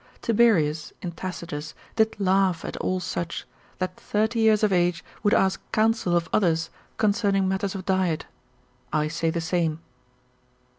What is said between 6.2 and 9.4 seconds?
others concerning matters of diet; I say the